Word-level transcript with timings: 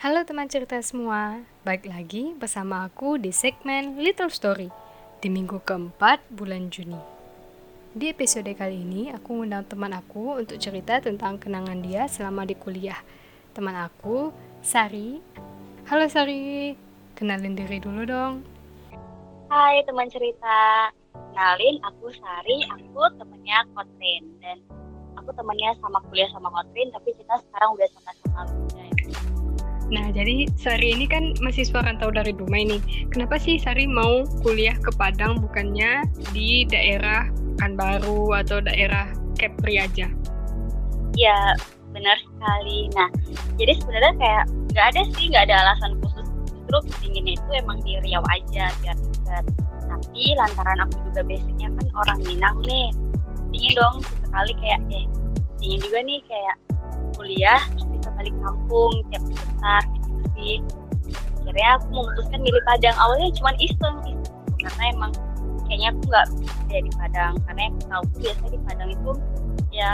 Halo 0.00 0.24
teman 0.24 0.48
cerita 0.48 0.80
semua, 0.80 1.44
balik 1.60 1.84
lagi 1.84 2.32
bersama 2.32 2.88
aku 2.88 3.20
di 3.20 3.36
segmen 3.36 4.00
Little 4.00 4.32
Story 4.32 4.72
di 5.20 5.28
minggu 5.28 5.60
keempat 5.60 6.24
bulan 6.32 6.72
Juni. 6.72 6.96
Di 7.92 8.08
episode 8.08 8.48
kali 8.56 8.80
ini, 8.80 9.12
aku 9.12 9.36
mengundang 9.36 9.68
teman 9.68 9.92
aku 9.92 10.40
untuk 10.40 10.56
cerita 10.56 11.04
tentang 11.04 11.36
kenangan 11.36 11.84
dia 11.84 12.08
selama 12.08 12.48
di 12.48 12.56
kuliah. 12.56 12.96
Teman 13.52 13.76
aku, 13.76 14.32
Sari. 14.64 15.20
Halo 15.84 16.08
Sari, 16.08 16.72
kenalin 17.12 17.52
diri 17.52 17.76
dulu 17.76 18.00
dong. 18.08 18.40
Hai 19.52 19.84
teman 19.84 20.08
cerita, 20.08 20.88
kenalin 21.12 21.76
aku 21.84 22.08
Sari, 22.16 22.64
aku 22.72 23.04
temennya 23.20 23.68
Kotrin 23.76 24.24
dan 24.40 24.64
aku 25.20 25.28
temennya 25.36 25.76
sama 25.76 26.00
kuliah 26.08 26.32
sama 26.32 26.48
Kotrin 26.48 26.88
tapi 26.88 27.12
kita 27.20 27.36
sekarang 27.36 27.76
udah 27.76 27.88
sama-sama 27.92 28.40
lulus. 28.48 28.89
Nah, 29.90 30.06
jadi 30.14 30.46
Sari 30.54 30.94
ini 30.94 31.10
kan 31.10 31.34
mahasiswa 31.42 31.82
rantau 31.82 32.14
dari 32.14 32.30
Dumai 32.30 32.62
nih. 32.62 32.80
Kenapa 33.10 33.42
sih 33.42 33.58
Sari 33.58 33.90
mau 33.90 34.22
kuliah 34.46 34.78
ke 34.78 34.94
Padang 34.94 35.42
bukannya 35.42 36.06
di 36.30 36.62
daerah 36.70 37.26
Pekanbaru 37.58 38.32
atau 38.38 38.62
daerah 38.62 39.10
Kepri 39.34 39.82
aja? 39.82 40.06
Ya, 41.18 41.38
benar 41.90 42.16
sekali. 42.22 42.86
Nah, 42.94 43.10
jadi 43.58 43.72
sebenarnya 43.82 44.14
kayak 44.16 44.44
nggak 44.70 44.86
ada 44.94 45.02
sih, 45.12 45.24
nggak 45.28 45.44
ada 45.50 45.56
alasan 45.66 45.92
khusus. 46.00 46.26
Justru 46.54 46.78
pinginnya 47.02 47.34
itu 47.34 47.48
emang 47.58 47.82
di 47.82 47.98
Riau 48.06 48.22
aja 48.30 48.70
biar 48.80 48.96
dekat. 48.96 49.44
Tapi 49.90 50.22
lantaran 50.38 50.86
aku 50.86 50.96
juga 51.10 51.26
basicnya 51.26 51.66
kan 51.66 51.86
orang 51.98 52.18
Minang 52.22 52.56
nih, 52.62 52.94
ingin 53.50 53.72
dong 53.74 53.96
sekali 54.06 54.54
kayak 54.62 54.80
eh 54.94 55.04
ingin 55.60 55.78
juga 55.82 55.98
nih 56.06 56.20
kayak 56.30 56.56
kuliah 57.18 57.60
balik 58.20 58.36
kampung 58.44 58.92
tiap 59.08 59.24
bentar 59.24 59.82
gitu 59.96 60.12
sih. 60.36 60.56
Akhirnya 61.40 61.68
aku 61.80 61.86
memutuskan 61.88 62.40
milih 62.44 62.62
Padang. 62.68 62.96
Awalnya 63.00 63.28
cuma 63.40 63.50
iseng 63.56 63.96
iseng 64.04 64.20
karena 64.60 64.82
emang 64.92 65.12
kayaknya 65.64 65.88
aku 65.96 66.00
nggak 66.12 66.26
bisa 66.36 66.76
di 66.84 66.92
Padang. 66.92 67.32
Karena 67.48 67.60
yang 67.72 67.76
tahu 67.88 68.02
biasanya 68.20 68.50
di 68.52 68.60
Padang 68.68 68.90
itu 68.92 69.12
ya 69.72 69.92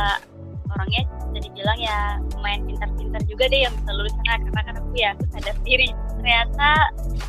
orangnya 0.66 1.02
bisa 1.06 1.38
dibilang 1.46 1.78
ya 1.78 1.98
lumayan 2.34 2.60
pintar-pintar 2.66 3.22
juga 3.30 3.44
deh 3.46 3.60
yang 3.62 3.72
bisa 3.78 3.90
lulus 3.94 4.14
sana. 4.18 4.34
Karena 4.42 4.60
kan 4.66 4.74
aku 4.82 4.92
ya 4.98 5.08
aku 5.14 5.24
sadar 5.30 5.56
diri 5.62 5.88
ternyata 6.18 6.70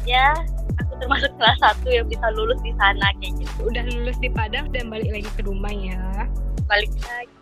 ya 0.10 0.28
aku 0.82 0.92
termasuk 0.98 1.32
salah 1.38 1.58
satu 1.62 1.88
yang 1.94 2.08
bisa 2.10 2.28
lulus 2.34 2.60
di 2.66 2.74
sana 2.82 3.14
kayak 3.22 3.38
gitu. 3.38 3.70
Udah 3.70 3.86
lulus 3.86 4.18
di 4.18 4.30
Padang 4.34 4.74
dan 4.74 4.90
balik 4.90 5.14
lagi 5.14 5.30
ke 5.38 5.42
rumah 5.46 5.72
ya? 5.72 6.26
Balik 6.66 6.92
lagi 7.06 7.38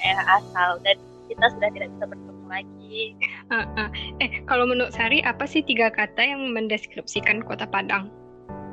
eh, 0.00 0.16
asal 0.16 0.80
dan 0.80 0.96
kita 1.28 1.46
sudah 1.52 1.68
tidak 1.74 1.88
bisa 1.98 2.04
bertemu 2.08 2.39
lagi. 2.50 3.14
Uh, 3.48 3.62
uh. 3.78 3.88
Eh, 4.18 4.42
kalau 4.50 4.66
menurut 4.66 4.90
Sari, 4.90 5.22
apa 5.22 5.46
sih 5.46 5.62
tiga 5.62 5.88
kata 5.88 6.20
yang 6.20 6.50
mendeskripsikan 6.50 7.46
kota 7.46 7.64
Padang? 7.70 8.10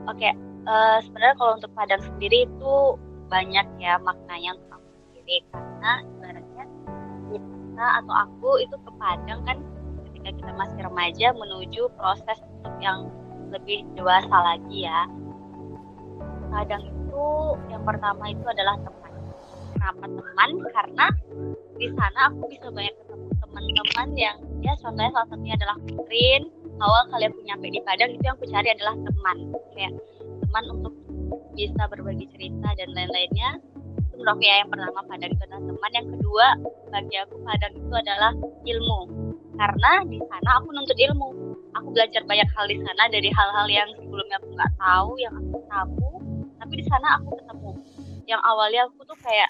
Oke, 0.10 0.26
okay. 0.26 0.34
uh, 0.66 0.98
sebenarnya 1.06 1.36
kalau 1.38 1.54
untuk 1.62 1.72
Padang 1.78 2.02
sendiri 2.02 2.50
itu 2.50 2.76
banyak 3.28 3.68
ya 3.78 4.00
maknanya 4.02 4.56
untuk 4.56 4.80
aku 4.80 4.90
sendiri 5.04 5.38
karena 5.52 5.92
sebenarnya 6.02 6.64
kita 7.28 7.86
atau 8.02 8.14
aku 8.16 8.50
itu 8.64 8.76
ke 8.76 8.92
Padang 8.98 9.40
kan 9.44 9.58
ketika 10.10 10.30
kita 10.34 10.52
masih 10.56 10.80
remaja 10.82 11.28
menuju 11.36 11.82
proses 12.00 12.38
untuk 12.60 12.76
yang 12.82 13.12
lebih 13.52 13.84
dewasa 13.96 14.32
lagi 14.32 14.88
ya. 14.88 15.08
Padang 16.48 16.84
itu 16.88 17.28
yang 17.68 17.84
pertama 17.84 18.24
itu 18.32 18.44
adalah 18.48 18.76
teman. 18.80 19.14
Kenapa 19.76 20.06
teman? 20.08 20.50
Karena 20.72 21.06
di 21.78 21.88
sana 21.94 22.20
aku 22.32 22.44
bisa 22.50 22.68
banyak 22.72 22.96
ketemu 23.04 23.27
teman-teman 23.42 24.08
yang 24.18 24.38
ya 24.62 24.74
contohnya 24.82 25.12
salah 25.14 25.28
satunya 25.30 25.54
adalah 25.58 25.78
Kutrin 25.86 26.44
awal 26.82 27.10
kali 27.10 27.26
aku 27.30 27.40
nyampe 27.46 27.68
di 27.74 27.82
Padang 27.82 28.10
itu 28.14 28.24
yang 28.24 28.36
aku 28.38 28.46
cari 28.50 28.70
adalah 28.74 28.96
teman. 29.02 29.38
Kayak 29.74 29.94
teman 30.46 30.64
untuk 30.74 30.94
bisa 31.58 31.84
berbagi 31.90 32.26
cerita 32.34 32.68
dan 32.78 32.90
lain-lainnya. 32.94 33.50
Itu 34.08 34.16
menurut 34.22 34.42
ya 34.42 34.62
yang 34.62 34.70
pertama 34.70 35.00
Padang 35.06 35.32
itu 35.34 35.42
adalah 35.50 35.64
teman. 35.66 35.92
Yang 35.94 36.08
kedua 36.18 36.46
bagi 36.94 37.16
aku 37.18 37.36
Padang 37.42 37.74
itu 37.74 37.94
adalah 37.94 38.32
ilmu. 38.66 39.00
Karena 39.58 39.92
di 40.06 40.20
sana 40.22 40.50
aku 40.62 40.68
nuntut 40.70 40.98
ilmu. 40.98 41.30
Aku 41.82 41.88
belajar 41.94 42.22
banyak 42.26 42.50
hal 42.54 42.66
di 42.70 42.78
sana 42.82 43.04
dari 43.10 43.30
hal-hal 43.30 43.68
yang 43.70 43.90
sebelumnya 43.98 44.38
aku 44.42 44.50
nggak 44.54 44.74
tahu 44.78 45.12
yang 45.18 45.34
aku 45.34 45.58
tahu. 45.70 46.10
Tapi 46.58 46.74
di 46.78 46.86
sana 46.86 47.08
aku 47.22 47.38
ketemu. 47.42 47.72
Yang 48.28 48.42
awalnya 48.44 48.82
aku 48.86 49.02
tuh 49.08 49.18
kayak 49.24 49.50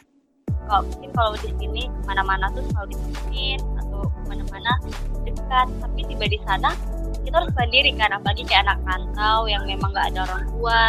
kalau 0.67 0.83
mungkin 0.83 1.09
kalau 1.15 1.31
di 1.39 1.51
sini 1.55 1.83
ke 1.87 1.99
mana-mana 2.03 2.51
tuh 2.51 2.63
selalu 2.71 2.91
ditemenin 2.91 3.59
ke 4.27 4.35
mana-mana 4.35 4.73
dekat. 5.23 5.67
Tapi 5.79 5.99
tiba 6.03 6.25
di 6.27 6.39
sana 6.43 6.75
kita 7.23 7.43
harus 7.43 7.51
sendiri 7.55 7.91
kan 7.95 8.11
apalagi 8.11 8.43
kayak 8.43 8.67
anak 8.67 8.79
rantau 8.83 9.47
yang 9.47 9.63
memang 9.63 9.95
nggak 9.95 10.11
ada 10.11 10.19
orang 10.27 10.43
tua. 10.51 10.83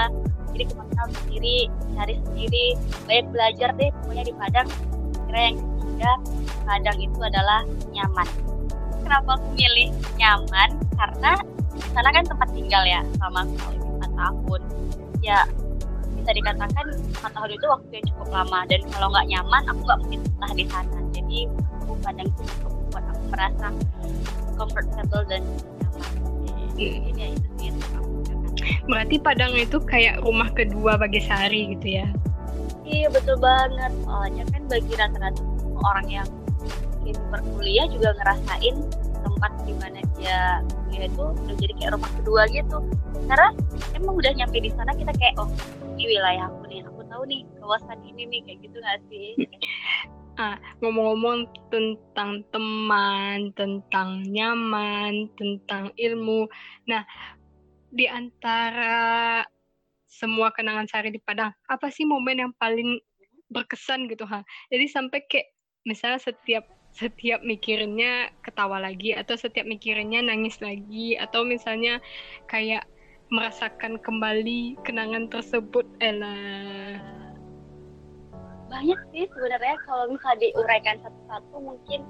Jadi 0.50 0.64
ke 0.66 0.74
mana 0.74 1.02
sendiri 1.14 1.58
cari 1.94 2.14
sendiri. 2.26 2.66
Banyak 3.06 3.26
belajar 3.30 3.68
deh 3.78 3.90
pokoknya 4.02 4.24
di 4.26 4.34
Padang. 4.34 4.68
Kira 5.26 5.40
yang 5.50 5.56
ketiga 5.58 6.12
Padang 6.66 6.98
itu 6.98 7.18
adalah 7.22 7.60
nyaman. 7.90 8.28
Kenapa 9.02 9.30
aku 9.38 9.48
milih 9.54 9.88
nyaman? 10.18 10.68
Karena 10.98 11.32
di 11.78 11.88
sana 11.94 12.10
kan 12.10 12.24
tempat 12.26 12.48
tinggal 12.50 12.82
ya 12.82 13.00
selama 13.18 13.46
empat 13.46 14.10
tahun. 14.14 14.60
Ya 15.22 15.46
bisa 16.18 16.30
dikatakan 16.34 16.86
empat 17.18 17.30
tahun 17.34 17.50
itu 17.54 17.66
waktu 17.66 17.90
yang 17.98 18.06
cukup 18.14 18.28
lama. 18.30 18.58
Dan 18.66 18.80
kalau 18.90 19.08
nggak 19.10 19.26
nyaman 19.26 19.62
aku 19.70 19.80
nggak 19.86 20.00
mungkin 20.06 20.20
setelah 20.26 20.52
di 20.54 20.64
sana. 20.70 20.98
Jadi 21.14 21.40
aku 21.82 21.92
kadang 22.04 22.28
itu 22.28 22.42
cukup 22.58 22.77
buat 22.92 23.04
aku 23.04 23.22
merasa 23.32 23.66
comfortable 24.58 25.24
dan 25.30 25.42
nyaman 25.80 26.02
jadi 26.78 27.10
ya 27.14 27.26
itu 27.34 27.48
sih. 27.58 27.70
Berarti 28.88 29.16
Padang 29.20 29.52
itu 29.54 29.78
kayak 29.82 30.22
rumah 30.24 30.48
kedua 30.54 30.96
bagi 30.96 31.20
Sari 31.22 31.76
gitu 31.76 32.00
ya? 32.00 32.08
Iya 32.88 33.12
betul 33.12 33.36
banget. 33.38 33.92
Soalnya 34.04 34.44
kan 34.48 34.62
bagi 34.66 34.92
rata-rata 34.96 35.42
orang 35.84 36.06
yang 36.08 36.28
mungkin 36.98 37.16
berkuliah 37.28 37.86
juga 37.92 38.16
ngerasain 38.16 38.76
tempat 39.18 39.52
di 39.66 39.74
mana 39.76 40.00
dia 40.16 40.62
kuliah 40.88 41.06
itu 41.06 41.24
udah 41.24 41.54
jadi 41.60 41.72
kayak 41.76 41.90
rumah 41.98 42.10
kedua 42.22 42.42
gitu. 42.48 42.78
Karena 43.28 43.48
emang 43.92 44.14
udah 44.16 44.32
nyampe 44.32 44.56
di 44.58 44.70
sana 44.72 44.96
kita 44.96 45.12
kayak 45.20 45.36
oh 45.36 45.48
ini 45.98 46.14
wilayah 46.14 46.46
aku 46.46 46.62
nih 46.70 46.80
aku 46.86 47.02
tahu 47.10 47.22
nih 47.26 47.42
kawasan 47.58 47.98
ini 48.06 48.22
nih 48.30 48.40
kayak 48.46 48.58
gitu 48.62 48.76
gak 48.78 49.02
sih 49.10 49.34
ah 50.38 50.54
ngomong-ngomong 50.78 51.50
tentang 51.66 52.46
teman 52.54 53.50
tentang 53.58 54.22
nyaman 54.30 55.26
tentang 55.34 55.90
ilmu. 55.98 56.46
Nah 56.86 57.02
di 57.90 58.06
antara 58.06 59.42
semua 60.06 60.54
kenangan 60.54 60.86
Sari 60.86 61.10
di 61.10 61.20
Padang 61.20 61.50
apa 61.66 61.90
sih 61.90 62.06
momen 62.06 62.38
yang 62.38 62.52
paling 62.54 63.02
berkesan 63.50 64.06
gitu 64.06 64.24
ha? 64.30 64.46
Jadi 64.70 64.86
sampai 64.86 65.26
kayak 65.26 65.50
misalnya 65.82 66.22
setiap 66.22 66.64
setiap 66.94 67.44
mikirnya 67.44 68.32
ketawa 68.40 68.80
lagi 68.80 69.12
atau 69.12 69.36
setiap 69.36 69.68
mikirnya 69.68 70.24
nangis 70.24 70.58
lagi 70.62 71.18
atau 71.18 71.44
misalnya 71.44 72.00
kayak 72.48 72.88
merasakan 73.28 74.00
kembali 74.00 74.80
kenangan 74.86 75.28
tersebut 75.28 75.84
Ella 76.00 76.32
banyak 78.68 79.00
sih 79.10 79.24
sebenarnya. 79.32 79.76
Kalau 79.88 80.04
misalnya 80.12 80.38
diuraikan 80.44 80.96
satu-satu 81.02 81.56
mungkin 81.58 82.00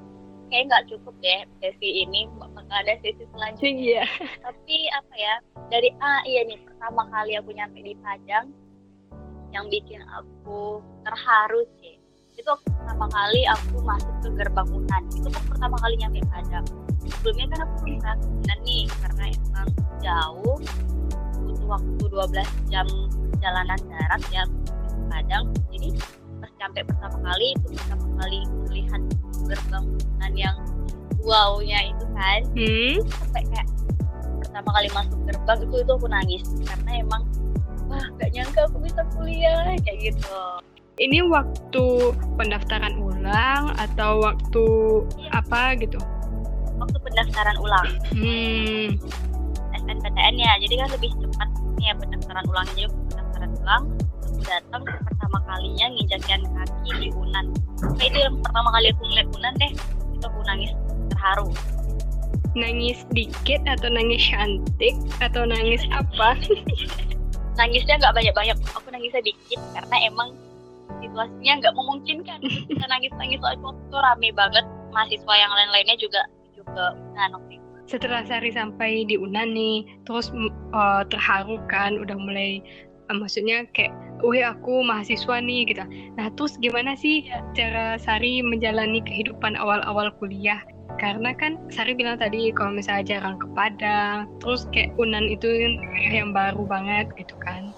kayak 0.50 0.64
nggak 0.68 0.84
cukup 0.90 1.14
deh 1.22 1.40
sesi 1.62 2.04
ini. 2.04 2.26
Bakal 2.36 2.76
ada 2.84 2.94
sesi 3.00 3.24
selanjutnya. 3.32 3.70
Iya. 3.78 4.04
tapi 4.44 4.76
apa 4.92 5.14
ya 5.14 5.34
dari 5.70 5.90
ah 6.02 6.20
iya 6.26 6.44
nih 6.44 6.58
pertama 6.66 7.02
kali 7.08 7.32
aku 7.38 7.50
nyampe 7.54 7.78
di 7.80 7.94
Padang 8.02 8.50
yang 9.54 9.64
bikin 9.72 10.02
aku 10.12 10.82
terharu 11.06 11.62
sih. 11.80 11.96
Itu 12.38 12.54
pertama 12.62 13.10
kali 13.10 13.42
aku 13.50 13.82
masuk 13.82 14.14
ke 14.22 14.28
gerbang 14.38 14.68
Unan 14.70 15.02
itu 15.10 15.28
kan 15.30 15.42
pertama 15.48 15.76
kali 15.80 15.94
nyampe 15.98 16.20
Padang. 16.28 16.66
Sebelumnya 17.08 17.46
kan 17.56 17.60
aku 17.64 17.74
belum 17.86 17.98
pernah 18.04 18.58
nih 18.66 18.84
karena 19.00 19.24
emang 19.32 19.68
jauh. 20.02 20.58
Waktu 21.68 22.04
12 22.08 22.72
jam 22.72 22.86
perjalanan 23.32 23.80
darat 23.92 24.22
ya 24.32 24.44
Padang. 25.12 25.44
Jadi 25.68 26.17
sampai 26.58 26.82
pertama 26.84 27.16
kali 27.22 27.46
itu 27.54 27.66
pertama 27.74 28.06
kali 28.18 28.38
melihat 28.66 29.02
gerbang 29.46 29.86
yang 30.38 30.56
wownya 31.26 31.78
itu 31.90 32.04
kan 32.14 32.40
hmm? 32.54 32.94
sampai 33.10 33.42
kayak 33.50 33.68
pertama 34.38 34.68
kali 34.70 34.88
masuk 34.94 35.18
gerbang 35.26 35.58
itu 35.66 35.76
itu 35.82 35.92
aku 35.98 36.06
nangis 36.06 36.42
karena 36.62 36.90
emang 37.02 37.22
wah 37.90 38.06
gak 38.22 38.30
nyangka 38.30 38.60
aku 38.70 38.78
bisa 38.86 39.02
kuliah 39.18 39.74
kayak 39.82 40.14
gitu 40.14 40.38
ini 40.98 41.22
waktu 41.26 41.84
pendaftaran 42.38 42.94
ulang 43.02 43.74
atau 43.78 44.22
waktu 44.22 44.66
iya. 45.18 45.42
apa 45.42 45.74
gitu 45.78 45.98
waktu 46.78 46.98
pendaftaran 47.02 47.56
ulang 47.58 47.88
hmm. 48.14 48.94
SNPTN 49.74 50.34
ya 50.38 50.52
jadi 50.62 50.74
kan 50.86 50.88
lebih 50.94 51.10
cepat 51.18 51.48
ya 51.82 51.92
pendaftaran 51.98 52.44
ulangnya 52.46 52.74
jadi 52.86 52.88
pendaftaran 53.10 53.50
ulang 53.58 53.84
datang 54.44 54.82
pertama 54.84 55.38
kalinya 55.46 55.86
nginjakin 55.94 56.42
kaki 56.44 56.90
di 57.00 57.08
Unan. 57.14 57.46
Nah, 57.82 58.04
itu 58.04 58.18
yang 58.18 58.36
pertama 58.42 58.68
kali 58.74 58.86
aku 58.92 59.02
ngeliat 59.06 59.28
Unan 59.34 59.54
deh. 59.58 59.72
Itu 60.18 60.24
aku 60.26 60.40
nangis 60.46 60.70
terharu. 61.10 61.48
Nangis 62.58 62.98
dikit 63.14 63.60
atau 63.66 63.88
nangis 63.90 64.22
cantik? 64.22 64.94
Atau 65.22 65.42
nangis 65.46 65.82
apa? 65.94 66.38
Nangisnya 67.58 67.98
nggak 67.98 68.14
banyak-banyak. 68.14 68.56
Aku 68.78 68.86
nangisnya 68.94 69.22
dikit 69.26 69.58
karena 69.74 69.96
emang 70.06 70.30
situasinya 71.02 71.52
nggak 71.58 71.74
memungkinkan. 71.74 72.38
Kita 72.70 72.84
nangis-nangis 72.86 73.42
soal 73.42 73.58
itu 73.58 73.96
rame 73.98 74.30
banget. 74.30 74.64
Mahasiswa 74.94 75.34
yang 75.34 75.52
lain-lainnya 75.52 75.96
juga 75.98 76.22
juga 76.54 76.94
nah 77.14 77.30
setelah 77.88 78.20
Sari 78.28 78.52
sampai 78.52 79.08
di 79.08 79.16
Unan 79.16 79.56
nih 79.56 79.80
terus 80.04 80.28
uh, 80.76 81.02
terharu 81.08 81.56
kan? 81.72 81.96
Udah 81.96 82.20
mulai 82.20 82.60
maksudnya 83.14 83.64
kayak 83.72 83.92
wih 84.24 84.42
aku 84.42 84.82
mahasiswa 84.82 85.38
nih 85.40 85.68
gitu. 85.70 85.84
Nah 86.18 86.26
terus 86.34 86.58
gimana 86.58 86.98
sih 86.98 87.26
cara 87.54 87.96
Sari 87.96 88.42
menjalani 88.42 89.00
kehidupan 89.06 89.54
awal-awal 89.54 90.10
kuliah? 90.18 90.58
Karena 90.98 91.30
kan 91.36 91.56
Sari 91.70 91.94
bilang 91.94 92.18
tadi 92.18 92.50
kalau 92.50 92.74
misalnya 92.74 93.16
jarang 93.16 93.38
ke 93.38 93.46
Padang 93.54 94.26
terus 94.42 94.66
kayak 94.74 94.90
Unan 94.98 95.30
itu 95.30 95.46
yang 96.10 96.34
baru 96.34 96.66
banget 96.66 97.06
gitu 97.14 97.34
kan. 97.38 97.70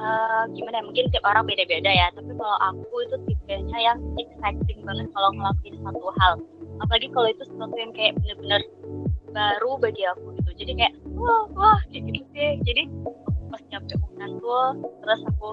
Uh, 0.00 0.48
gimana 0.56 0.80
ya 0.80 0.84
mungkin 0.88 1.12
tiap 1.12 1.28
orang 1.28 1.44
beda-beda 1.44 1.92
ya 1.92 2.08
tapi 2.16 2.32
kalau 2.32 2.56
aku 2.72 3.04
itu 3.04 3.16
tipenya 3.28 3.78
yang 3.84 4.00
exciting 4.16 4.80
banget 4.80 5.04
kalau 5.12 5.28
ngelakuin 5.36 5.76
satu 5.84 6.08
hal. 6.22 6.34
Apalagi 6.80 7.12
kalau 7.12 7.28
itu 7.28 7.44
sesuatu 7.44 7.76
yang 7.76 7.92
kayak 7.92 8.16
bener-bener 8.22 8.64
baru 9.36 9.76
bagi 9.76 10.02
aku 10.08 10.40
gitu. 10.40 10.50
Jadi 10.64 10.72
kayak 10.80 10.94
wah 11.18 11.44
wah 11.52 11.78
kayak 11.92 12.02
gitu 12.08 12.22
sih. 12.32 12.50
Jadi 12.64 12.82
nyampe 13.70 13.94
Unan 14.02 14.30
tuh 14.42 14.68
terus 15.00 15.20
aku 15.30 15.48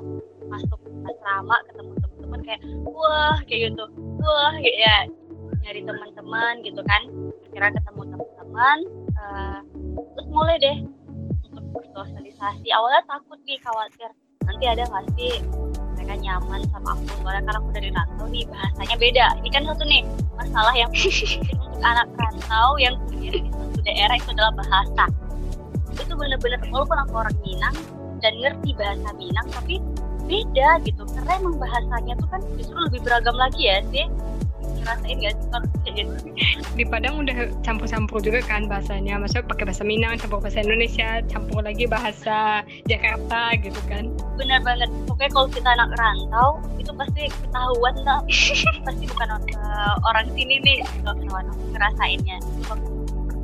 masuk 0.50 0.80
asrama 1.06 1.56
ketemu 1.70 1.94
teman-teman 2.02 2.40
kayak 2.44 2.62
wah 2.90 3.38
kayak 3.46 3.60
gitu. 3.72 3.86
Wah 4.20 4.54
kayak 4.58 4.78
ya 4.82 4.98
nyari 5.62 5.82
teman-teman 5.86 6.54
gitu 6.66 6.82
kan. 6.84 7.02
Kira 7.54 7.70
ketemu 7.72 8.02
teman-teman 8.12 8.78
uh, 9.16 9.60
terus 10.18 10.28
mulai 10.34 10.58
deh 10.58 10.78
untuk 11.46 11.64
bersosialisasi. 11.78 12.68
Awalnya 12.74 13.02
takut 13.06 13.40
nih 13.46 13.62
khawatir 13.62 14.10
nanti 14.50 14.66
ada 14.66 14.84
nggak 14.90 15.06
sih 15.14 15.34
mereka 15.94 16.16
nyaman 16.18 16.62
sama 16.74 16.98
aku? 16.98 17.22
Soalnya 17.22 17.42
karena 17.46 17.60
aku 17.62 17.70
dari 17.72 17.90
rantau 17.94 18.26
nih 18.34 18.44
bahasanya 18.50 18.96
beda. 18.98 19.26
Ini 19.46 19.50
kan 19.54 19.64
satu 19.70 19.84
nih 19.86 20.02
masalah 20.34 20.74
yang 20.74 20.90
untuk 21.62 21.82
anak 21.86 22.08
rantau 22.18 22.70
yang 22.82 22.98
kuliah 23.06 23.38
di 23.38 23.50
suatu 23.54 23.80
daerah 23.86 24.16
itu 24.18 24.30
adalah 24.34 24.54
bahasa. 24.58 25.06
Itu 25.98 26.14
bener-bener 26.18 26.62
walaupun 26.70 26.98
aku 27.06 27.14
orang 27.22 27.38
Minang 27.42 27.78
dan 28.22 28.34
ngerti 28.42 28.74
bahasa 28.78 29.10
Minang 29.16 29.48
tapi 29.54 29.82
beda 30.28 30.84
gitu. 30.84 31.04
Karena 31.16 31.32
emang 31.40 31.56
bahasanya 31.58 32.14
tuh 32.20 32.28
kan 32.30 32.42
justru 32.60 32.78
lebih 32.78 33.00
beragam 33.02 33.36
lagi 33.40 33.72
ya 33.72 33.80
sih. 33.90 34.06
Ngerasain 34.78 35.18
gak 35.20 35.34
sih 35.84 35.92
gitu? 35.96 36.16
Di 36.78 36.84
Padang 36.86 37.24
udah 37.24 37.50
campur-campur 37.64 38.20
juga 38.20 38.44
kan 38.46 38.68
bahasanya. 38.68 39.20
Maksudnya 39.20 39.48
pakai 39.48 39.66
bahasa 39.68 39.84
Minang 39.88 40.20
campur 40.20 40.40
bahasa 40.44 40.60
Indonesia 40.62 41.24
campur 41.32 41.64
lagi 41.64 41.86
bahasa 41.88 42.62
Jakarta 42.86 43.56
gitu 43.64 43.80
kan. 43.88 44.12
Benar 44.36 44.60
banget. 44.64 44.90
Pokoknya 45.08 45.32
kalau 45.32 45.48
kita 45.50 45.70
anak 45.72 45.90
rantau 45.96 46.50
itu 46.78 46.92
pasti 46.94 47.24
ketahuan 47.32 47.96
lah. 48.04 48.20
Pasti 48.88 49.04
bukan 49.12 49.28
uh, 49.36 49.96
orang 50.08 50.28
sini 50.32 50.64
nih 50.64 50.78
kalau 51.04 51.20
ngerasainnya 51.76 52.38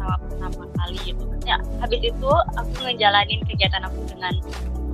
pertama 0.03 0.47
pertama 0.51 0.65
kali 0.83 0.97
gitu 1.07 1.23
ya 1.43 1.57
habis 1.79 2.01
itu 2.03 2.31
aku 2.59 2.71
ngejalanin 2.83 3.39
kegiatan 3.47 3.83
aku 3.83 3.99
dengan 4.07 4.33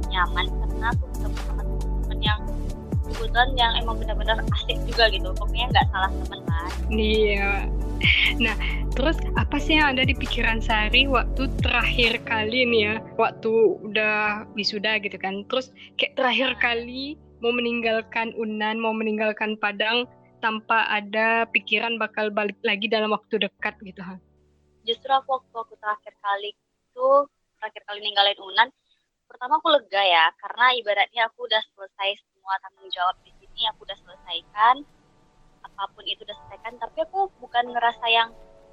nyaman 0.10 0.46
karena 0.50 0.88
aku 0.94 1.06
ketemu 1.14 1.38
sama 1.46 1.64
teman 1.64 2.20
yang 2.22 2.40
kebetulan 3.10 3.50
yang 3.58 3.72
emang 3.82 3.96
benar-benar 3.98 4.38
asik 4.54 4.78
juga 4.86 5.10
gitu. 5.10 5.34
Pokoknya 5.34 5.68
nggak 5.74 5.88
salah 5.90 6.12
teman 6.14 6.40
kan? 6.46 6.72
Iya. 6.94 7.52
Nah 8.40 8.56
terus 8.96 9.18
apa 9.36 9.58
sih 9.60 9.76
yang 9.76 9.98
ada 9.98 10.08
di 10.08 10.16
pikiran 10.16 10.64
Sari 10.64 11.10
waktu 11.10 11.50
terakhir 11.60 12.22
kali 12.24 12.64
nih 12.70 12.82
ya? 12.82 12.96
Waktu 13.18 13.52
udah 13.84 14.48
wisuda 14.54 15.02
gitu 15.02 15.18
kan. 15.20 15.44
Terus 15.50 15.74
kayak 15.98 16.16
terakhir 16.16 16.56
kali 16.62 17.18
mau 17.40 17.52
meninggalkan 17.56 18.36
Unan 18.36 18.80
mau 18.80 18.92
meninggalkan 18.92 19.56
Padang 19.60 20.08
tanpa 20.40 20.88
ada 20.88 21.44
pikiran 21.52 22.00
bakal 22.00 22.32
balik 22.32 22.56
lagi 22.64 22.88
dalam 22.88 23.12
waktu 23.12 23.44
dekat 23.44 23.76
gitu 23.84 24.00
ha 24.00 24.16
justru 24.88 25.12
aku 25.12 25.40
waktu 25.40 25.56
aku 25.56 25.74
terakhir 25.80 26.14
kali 26.20 26.52
itu 26.56 27.10
terakhir 27.60 27.82
kali 27.88 28.00
ninggalin 28.04 28.40
Unan 28.40 28.70
pertama 29.30 29.62
aku 29.62 29.70
lega 29.72 30.02
ya 30.02 30.26
karena 30.42 30.74
ibaratnya 30.80 31.30
aku 31.30 31.46
udah 31.46 31.62
selesai 31.76 32.18
semua 32.24 32.58
tanggung 32.66 32.90
jawab 32.90 33.16
di 33.22 33.32
sini 33.38 33.70
aku 33.70 33.86
udah 33.86 33.98
selesaikan 34.02 34.76
apa 35.66 35.84
pun 35.92 36.04
itu 36.08 36.24
udah 36.24 36.38
selesaikan 36.44 36.74
tapi 36.82 36.98
aku 37.04 37.30
bukan 37.44 37.72
ngerasa 37.72 38.06
yang 38.10 38.30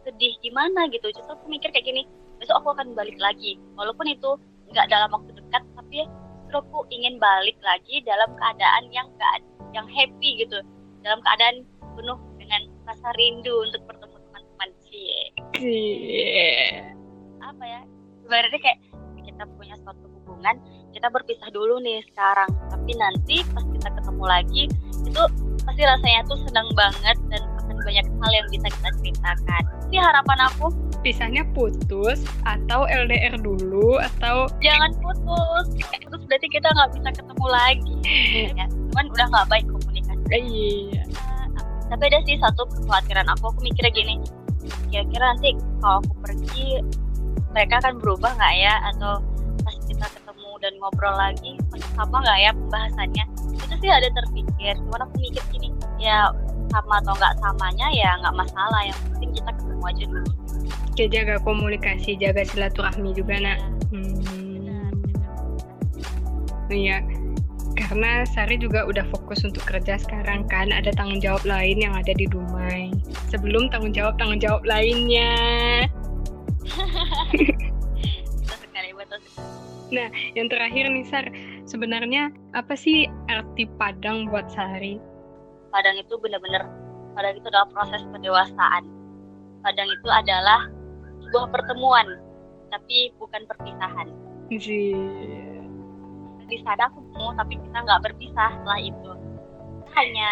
sedih 0.06 0.38
gimana 0.38 0.86
gitu. 0.94 1.10
Justru 1.10 1.34
aku 1.34 1.50
mikir 1.50 1.74
kayak 1.74 1.82
gini 1.82 2.06
besok 2.38 2.62
aku 2.62 2.78
akan 2.78 2.94
balik 2.94 3.18
lagi. 3.18 3.58
Walaupun 3.74 4.06
itu 4.06 4.38
nggak 4.70 4.86
dalam 4.86 5.10
waktu 5.10 5.34
dekat 5.34 5.62
tapi 5.74 6.06
justru 6.46 6.56
aku 6.62 6.86
ingin 6.94 7.18
balik 7.18 7.58
lagi 7.66 7.98
dalam 8.06 8.30
keadaan 8.38 8.86
yang 8.94 9.10
gak 9.18 9.42
yang 9.74 9.86
happy 9.90 10.46
gitu. 10.46 10.62
Dalam 11.02 11.18
keadaan 11.26 11.66
penuh 11.98 12.18
dengan 12.38 12.62
rasa 12.86 13.10
rindu 13.18 13.66
untuk 13.66 13.82
teman-teman 13.82 14.05
sih 15.60 15.86
apa 17.42 17.64
ya? 17.64 17.80
Sebenarnya 18.26 18.60
kayak 18.60 18.78
kita 19.24 19.44
punya 19.56 19.74
suatu 19.84 20.06
hubungan 20.08 20.56
kita 20.96 21.12
berpisah 21.12 21.48
dulu 21.52 21.76
nih 21.84 22.00
sekarang. 22.12 22.48
Tapi 22.72 22.90
nanti 22.96 23.36
pas 23.52 23.64
kita 23.68 23.88
ketemu 23.92 24.24
lagi 24.24 24.62
itu 25.04 25.22
pasti 25.64 25.82
rasanya 25.84 26.20
tuh 26.24 26.38
senang 26.48 26.68
banget 26.72 27.16
dan 27.28 27.42
akan 27.60 27.76
banyak 27.84 28.06
hal 28.08 28.32
yang 28.32 28.48
bisa 28.48 28.66
kita 28.72 28.90
ceritakan. 29.00 29.62
Ini 29.92 29.98
harapan 30.00 30.38
aku. 30.48 30.66
Pisahnya 31.04 31.46
putus 31.54 32.24
atau 32.42 32.82
LDR 32.90 33.38
dulu 33.38 34.00
atau 34.00 34.50
jangan 34.58 34.90
putus. 34.98 35.78
Putus 36.02 36.22
berarti 36.26 36.48
kita 36.50 36.66
nggak 36.66 36.90
bisa 36.98 37.08
ketemu 37.14 37.46
lagi. 37.46 37.96
Ya 38.58 38.66
cuman 38.66 39.06
udah 39.12 39.26
nggak 39.30 39.46
baik 39.52 39.66
komunikasi. 39.70 40.24
Iya. 40.32 41.02
Uh, 41.14 41.46
tapi 41.92 42.02
ada 42.10 42.18
sih 42.26 42.40
satu 42.42 42.66
kekhawatiran 42.72 43.28
aku. 43.30 43.54
Aku 43.54 43.60
mikirnya 43.62 43.92
gini 43.94 44.18
kira-kira 44.90 45.24
nanti 45.34 45.50
kalau 45.82 45.98
aku 46.02 46.14
pergi 46.22 46.68
mereka 47.52 47.80
akan 47.84 47.94
berubah 48.00 48.30
nggak 48.36 48.54
ya? 48.56 48.74
Atau 48.92 49.22
kita 49.86 50.06
ketemu 50.12 50.50
dan 50.62 50.72
ngobrol 50.78 51.14
lagi 51.16 51.58
masih 51.72 51.90
sama 51.96 52.16
nggak 52.22 52.38
ya 52.38 52.50
pembahasannya? 52.54 53.24
Itu 53.56 53.74
sih 53.82 53.90
ada 53.90 54.08
terpikir 54.12 54.74
cuman 54.88 55.00
aku 55.06 55.14
mikir 55.20 55.42
gini 55.50 55.68
ya 55.98 56.30
sama 56.70 57.00
atau 57.00 57.14
nggak 57.16 57.34
samanya 57.40 57.86
ya 57.94 58.10
nggak 58.20 58.34
masalah 58.34 58.80
yang 58.84 58.98
penting 59.10 59.30
kita 59.34 59.50
ketemu 59.54 59.84
aja 59.86 60.04
dulu. 60.10 60.30
Oke, 60.92 61.04
jaga 61.12 61.36
komunikasi 61.44 62.16
jaga 62.16 62.42
silaturahmi 62.44 63.12
juga 63.12 63.36
nak. 63.40 63.58
Hmm. 63.92 64.16
iya 66.66 66.98
karena 67.86 68.26
Sari 68.26 68.58
juga 68.58 68.82
udah 68.84 69.06
fokus 69.14 69.46
untuk 69.46 69.62
kerja 69.62 69.96
sekarang 69.96 70.44
kan 70.50 70.74
ada 70.74 70.90
tanggung 70.94 71.22
jawab 71.22 71.46
lain 71.46 71.78
yang 71.78 71.94
ada 71.94 72.10
di 72.12 72.26
Dumai 72.26 72.90
sebelum 73.30 73.70
tanggung 73.70 73.94
jawab 73.94 74.18
tanggung 74.18 74.42
jawab 74.42 74.62
lainnya 74.66 75.34
Nah, 79.86 80.10
yang 80.34 80.50
terakhir 80.50 80.90
nih 80.90 81.06
Sar, 81.06 81.26
sebenarnya 81.62 82.34
apa 82.58 82.74
sih 82.74 83.06
arti 83.30 83.70
Padang 83.78 84.26
buat 84.26 84.50
Sari? 84.50 84.98
Padang 85.70 85.94
itu 86.02 86.14
benar-benar 86.18 86.66
Padang 87.14 87.38
itu 87.38 87.46
adalah 87.48 87.70
proses 87.70 88.02
pendewasaan. 88.10 88.82
Padang 89.62 89.88
itu 89.88 90.08
adalah 90.10 90.68
sebuah 91.22 91.48
pertemuan, 91.48 92.06
tapi 92.68 93.14
bukan 93.16 93.42
perpisahan. 93.48 94.08
Iya. 94.52 95.45
Di 96.46 96.58
sana 96.62 96.86
aku 96.86 97.02
mau, 97.14 97.34
tapi 97.34 97.58
kita 97.58 97.78
nggak 97.82 98.02
berpisah 98.06 98.48
setelah 98.54 98.80
itu. 98.80 99.10
Hanya 99.98 100.30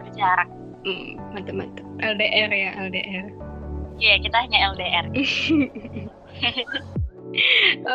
berjarak. 0.00 0.48
Hmm, 0.88 1.20
mantap 1.36 1.54
mantap. 1.56 1.86
LDR 2.00 2.50
ya 2.50 2.70
LDR. 2.88 3.26
Iya, 4.00 4.08
yeah, 4.08 4.16
kita 4.24 4.36
hanya 4.40 4.58
LDR. 4.72 5.06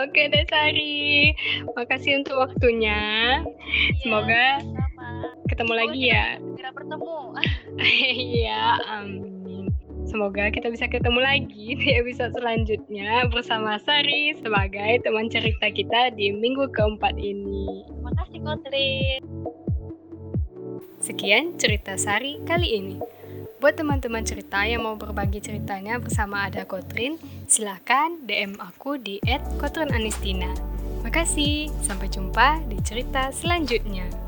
Oke 0.06 0.22
deh 0.32 0.46
Sari, 0.48 1.34
makasih 1.76 2.24
untuk 2.24 2.40
waktunya. 2.40 3.42
Iya, 3.44 4.00
Semoga 4.00 4.46
sama. 4.64 5.10
ketemu 5.50 5.72
oh, 5.74 5.78
lagi 5.82 6.02
ya. 6.08 6.26
Segera 6.56 6.70
bertemu. 6.72 7.18
Iya, 8.16 8.80
amin. 8.88 9.45
Semoga 10.06 10.54
kita 10.54 10.70
bisa 10.70 10.86
ketemu 10.86 11.18
lagi 11.18 11.74
di 11.82 11.98
episode 11.98 12.32
selanjutnya 12.38 13.26
bersama 13.34 13.82
Sari 13.82 14.38
sebagai 14.38 15.02
teman 15.02 15.28
cerita 15.34 15.66
kita 15.74 16.14
di 16.14 16.30
minggu 16.30 16.70
keempat 16.70 17.18
ini. 17.18 17.90
Terima 17.90 18.12
kasih 18.14 18.40
Kotrin. 18.46 19.22
Sekian 21.02 21.58
cerita 21.58 21.98
Sari 21.98 22.38
kali 22.46 22.78
ini. 22.78 22.98
Buat 23.58 23.82
teman-teman 23.82 24.22
cerita 24.22 24.62
yang 24.62 24.86
mau 24.86 24.94
berbagi 24.94 25.42
ceritanya 25.42 25.98
bersama 25.98 26.46
Ada 26.46 26.70
Kotrin, 26.70 27.18
silakan 27.50 28.30
DM 28.30 28.62
aku 28.62 29.02
di 29.02 29.18
@kotrinanistina. 29.58 30.54
Makasih, 31.02 31.70
sampai 31.82 32.10
jumpa 32.14 32.62
di 32.70 32.78
cerita 32.82 33.34
selanjutnya. 33.34 34.25